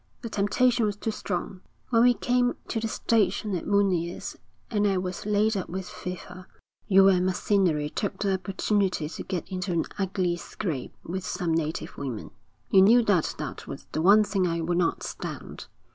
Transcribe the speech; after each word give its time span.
The 0.23 0.29
temptation 0.31 0.87
was 0.87 0.95
too 0.95 1.11
strong.' 1.11 1.61
'When 1.91 2.01
we 2.01 2.15
came 2.15 2.55
to 2.69 2.79
the 2.79 2.87
station 2.87 3.55
at 3.55 3.67
Munias, 3.67 4.35
and 4.71 4.87
I 4.87 4.97
was 4.97 5.27
laid 5.27 5.55
up 5.55 5.69
with 5.69 5.87
fever, 5.87 6.47
you 6.87 7.07
and 7.07 7.23
Macinnery 7.23 7.87
took 7.93 8.17
the 8.17 8.33
opportunity 8.33 9.07
to 9.07 9.21
get 9.21 9.47
into 9.49 9.71
an 9.73 9.85
ugly 9.99 10.37
scrape 10.37 10.95
with 11.03 11.23
some 11.23 11.53
native 11.53 11.99
women. 11.99 12.31
You 12.71 12.81
knew 12.81 13.03
that 13.03 13.35
that 13.37 13.67
was 13.67 13.85
the 13.91 14.01
one 14.01 14.23
thing 14.23 14.47
I 14.47 14.61
would 14.61 14.79
not 14.79 15.03
stand. 15.03 15.67